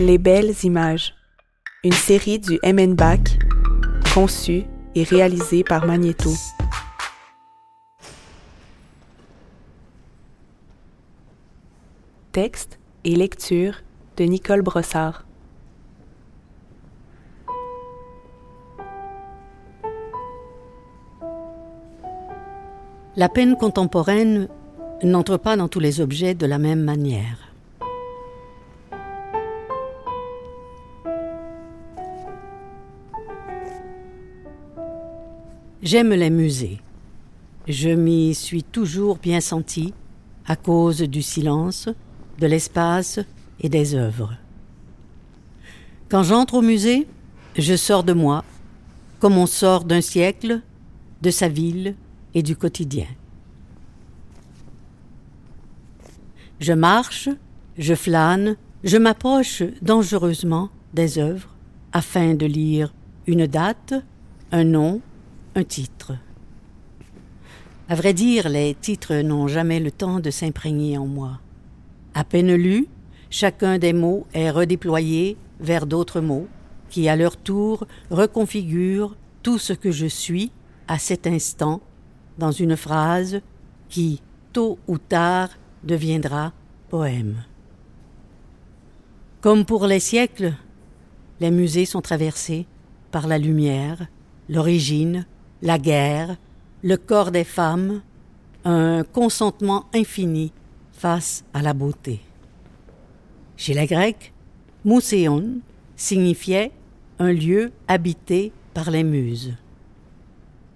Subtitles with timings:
[0.00, 1.14] Les belles images.
[1.84, 3.38] Une série du MN Bac,
[4.14, 6.30] conçue et réalisée par Magneto.
[12.32, 13.82] Texte et lecture
[14.16, 15.26] de Nicole Brossard.
[23.16, 24.48] La peine contemporaine
[25.02, 27.49] n'entre pas dans tous les objets de la même manière.
[35.82, 36.78] J'aime les musées.
[37.66, 39.94] Je m'y suis toujours bien senti
[40.46, 41.88] à cause du silence,
[42.38, 43.18] de l'espace
[43.60, 44.36] et des œuvres.
[46.10, 47.06] Quand j'entre au musée,
[47.56, 48.44] je sors de moi,
[49.20, 50.60] comme on sort d'un siècle,
[51.22, 51.94] de sa ville
[52.34, 53.06] et du quotidien.
[56.58, 57.30] Je marche,
[57.78, 61.56] je flâne, je m'approche dangereusement des œuvres
[61.92, 62.92] afin de lire
[63.26, 63.94] une date,
[64.52, 65.00] un nom,
[65.54, 66.12] un titre.
[67.88, 71.40] À vrai dire, les titres n'ont jamais le temps de s'imprégner en moi.
[72.14, 72.86] À peine lu,
[73.30, 76.46] chacun des mots est redéployé vers d'autres mots
[76.88, 80.52] qui, à leur tour, reconfigurent tout ce que je suis
[80.88, 81.80] à cet instant
[82.38, 83.40] dans une phrase
[83.88, 85.50] qui, tôt ou tard,
[85.82, 86.52] deviendra
[86.88, 87.44] poème.
[89.40, 90.54] Comme pour les siècles,
[91.40, 92.66] les musées sont traversés
[93.10, 94.06] par la lumière,
[94.48, 95.26] l'origine,
[95.62, 96.36] la guerre,
[96.82, 98.02] le corps des femmes,
[98.64, 100.52] un consentement infini
[100.92, 102.20] face à la beauté.
[103.56, 104.32] Chez les Grecs,
[104.84, 105.60] mousséon
[105.96, 106.72] signifiait
[107.18, 109.54] un lieu habité par les muses.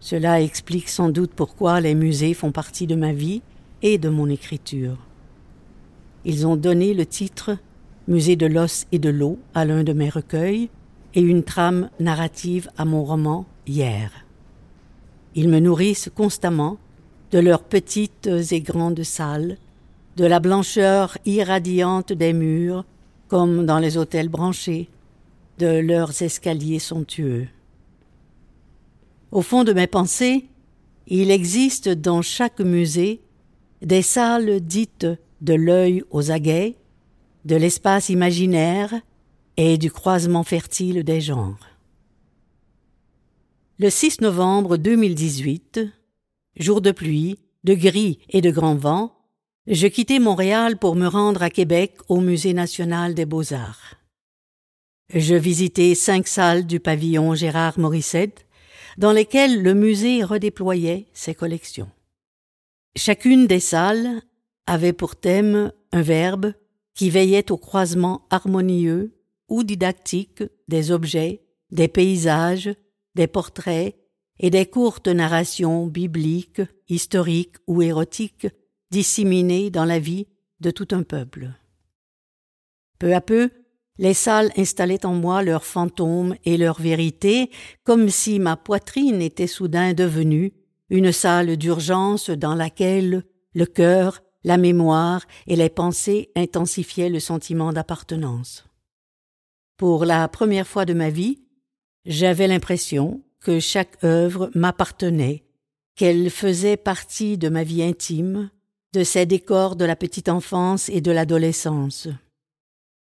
[0.00, 3.40] Cela explique sans doute pourquoi les musées font partie de ma vie
[3.80, 4.98] et de mon écriture.
[6.26, 7.56] Ils ont donné le titre
[8.06, 10.68] Musée de l'os et de l'eau à l'un de mes recueils
[11.14, 14.23] et une trame narrative à mon roman Hier.
[15.34, 16.78] Ils me nourrissent constamment
[17.32, 19.58] de leurs petites et grandes salles,
[20.16, 22.84] de la blancheur irradiante des murs,
[23.28, 24.88] comme dans les hôtels branchés,
[25.58, 27.48] de leurs escaliers somptueux.
[29.32, 30.46] Au fond de mes pensées,
[31.08, 33.20] il existe dans chaque musée
[33.82, 35.06] des salles dites
[35.40, 36.76] de l'œil aux aguets,
[37.44, 38.94] de l'espace imaginaire
[39.56, 41.73] et du croisement fertile des genres.
[43.80, 45.80] Le 6 novembre 2018,
[46.60, 49.12] jour de pluie, de gris et de grand vent,
[49.66, 53.96] je quittais Montréal pour me rendre à Québec au Musée national des beaux-arts.
[55.12, 58.46] Je visitais cinq salles du pavillon Gérard Morissette,
[58.96, 61.90] dans lesquelles le musée redéployait ses collections.
[62.94, 64.22] Chacune des salles
[64.68, 66.52] avait pour thème un verbe
[66.94, 69.18] qui veillait au croisement harmonieux
[69.48, 71.42] ou didactique des objets,
[71.72, 72.70] des paysages,
[73.14, 73.96] des portraits
[74.38, 78.48] et des courtes narrations bibliques, historiques ou érotiques
[78.90, 80.26] disséminées dans la vie
[80.60, 81.50] de tout un peuple.
[82.98, 83.50] Peu à peu,
[83.98, 87.50] les salles installaient en moi leurs fantômes et leur vérité,
[87.84, 90.52] comme si ma poitrine était soudain devenue
[90.90, 97.72] une salle d'urgence dans laquelle le cœur, la mémoire et les pensées intensifiaient le sentiment
[97.72, 98.64] d'appartenance.
[99.76, 101.43] Pour la première fois de ma vie,
[102.04, 105.44] j'avais l'impression que chaque œuvre m'appartenait,
[105.96, 108.50] qu'elle faisait partie de ma vie intime,
[108.92, 112.08] de ces décors de la petite enfance et de l'adolescence.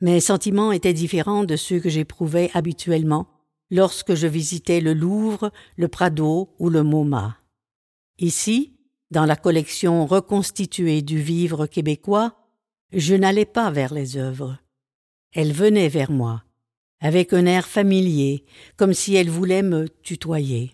[0.00, 3.28] Mes sentiments étaient différents de ceux que j'éprouvais habituellement
[3.70, 7.36] lorsque je visitais le Louvre, le Prado ou le MoMA.
[8.18, 8.76] Ici,
[9.10, 12.36] dans la collection reconstituée du vivre québécois,
[12.92, 14.58] je n'allais pas vers les œuvres.
[15.32, 16.42] Elles venaient vers moi,
[17.00, 18.44] avec un air familier,
[18.76, 20.72] comme si elle voulait me tutoyer.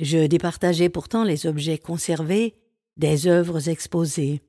[0.00, 2.54] Je départageais pourtant les objets conservés
[2.96, 4.40] des œuvres exposées.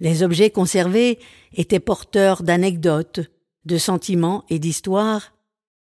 [0.00, 1.18] Les objets conservés
[1.52, 3.20] étaient porteurs d'anecdotes,
[3.64, 5.32] de sentiments et d'histoires,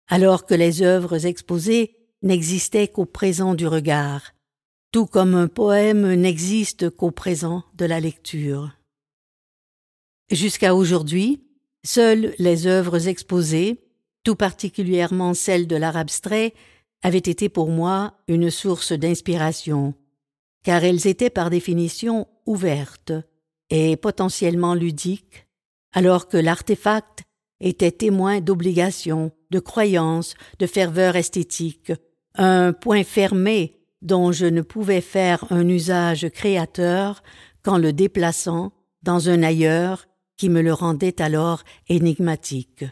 [0.07, 4.33] alors que les œuvres exposées n'existaient qu'au présent du regard,
[4.91, 8.71] tout comme un poème n'existe qu'au présent de la lecture.
[10.29, 11.42] Jusqu'à aujourd'hui,
[11.85, 13.81] Seules les œuvres exposées,
[14.23, 16.53] tout particulièrement celles de l'art abstrait,
[17.01, 19.93] avaient été pour moi une source d'inspiration,
[20.63, 23.11] car elles étaient par définition ouvertes
[23.69, 25.47] et potentiellement ludiques,
[25.91, 27.23] alors que l'artefact
[27.59, 31.91] était témoin d'obligations, de croyances, de ferveur esthétique,
[32.35, 37.23] un point fermé dont je ne pouvais faire un usage créateur
[37.61, 38.71] qu'en le déplaçant
[39.01, 40.07] dans un ailleurs
[40.37, 42.85] qui me le rendait alors énigmatique.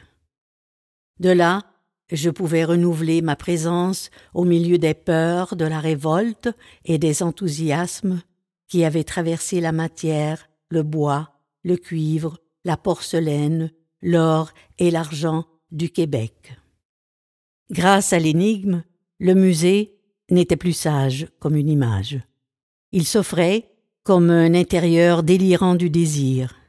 [1.20, 1.64] De là,
[2.12, 6.50] je pouvais renouveler ma présence au milieu des peurs, de la révolte
[6.84, 8.22] et des enthousiasmes
[8.68, 11.32] qui avaient traversé la matière, le bois,
[11.64, 13.72] le cuivre, la porcelaine,
[14.02, 16.54] l'or et l'argent du Québec.
[17.70, 18.84] Grâce à l'énigme,
[19.20, 19.98] le musée
[20.30, 22.20] n'était plus sage comme une image.
[22.92, 23.70] Il s'offrait
[24.04, 26.61] comme un intérieur délirant du désir.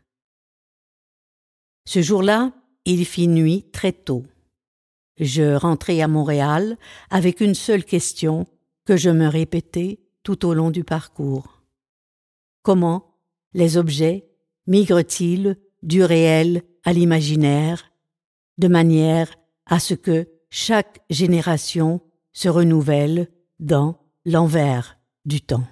[1.93, 2.53] Ce jour-là,
[2.87, 4.25] il fit nuit très tôt.
[5.19, 6.79] Je rentrai à Montréal
[7.11, 8.47] avec une seule question
[8.87, 11.61] que je me répétais tout au long du parcours.
[12.62, 13.19] Comment
[13.53, 14.25] les objets
[14.67, 17.93] migrent-ils du réel à l'imaginaire,
[18.56, 19.29] de manière
[19.67, 22.00] à ce que chaque génération
[22.33, 23.29] se renouvelle
[23.61, 24.97] dans l'envers
[25.27, 25.67] du temps?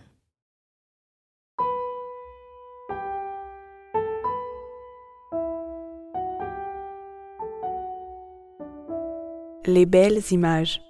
[9.72, 10.82] Les belles images.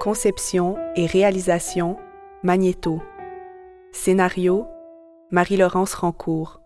[0.00, 1.96] Conception et réalisation
[2.42, 3.00] Magnéto.
[3.92, 4.66] Scénario
[5.30, 6.60] Marie-Laurence Rancourt.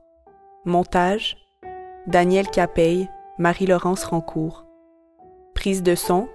[0.64, 1.36] Montage
[2.06, 4.64] Daniel Capeille, Marie-Laurence Rancourt.
[5.54, 6.30] Prise de son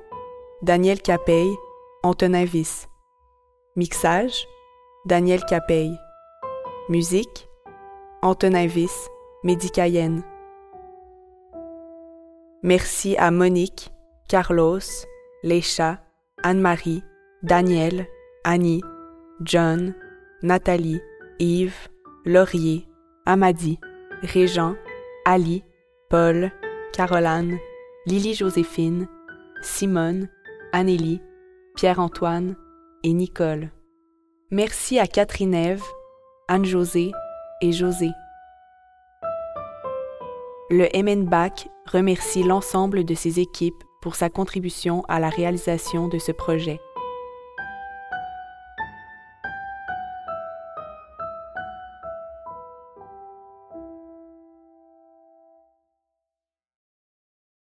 [0.62, 1.56] Daniel Capeille,
[2.04, 2.88] Antonin Viss.
[3.76, 4.48] Mixage
[5.08, 5.98] Daniel Capeille.
[6.88, 7.50] Musique
[8.22, 9.10] Antonin Viss,
[9.44, 10.22] Médicayenne.
[12.64, 13.92] Merci à Monique,
[14.30, 14.80] Carlos,
[15.42, 16.00] Leisha,
[16.44, 17.04] Anne-Marie,
[17.42, 18.06] Daniel,
[18.44, 18.84] Annie,
[19.42, 19.96] John,
[20.44, 21.02] Nathalie,
[21.40, 21.90] Yves,
[22.24, 22.88] Laurier,
[23.26, 23.80] Amadi,
[24.22, 24.76] Régent,
[25.26, 25.64] Ali,
[26.12, 26.52] Paul,
[26.94, 27.58] Caroline,
[28.06, 29.08] Lily-Joséphine,
[29.64, 30.30] Simone,
[30.72, 31.20] Anélie,
[31.76, 32.56] Pierre-Antoine
[33.04, 33.72] et Nicole.
[34.52, 35.84] Merci à Catherine Ève,
[36.48, 37.12] Anne-Josée
[37.62, 38.10] et José.
[40.74, 46.32] Le MNBAC remercie l'ensemble de ses équipes pour sa contribution à la réalisation de ce
[46.32, 46.80] projet.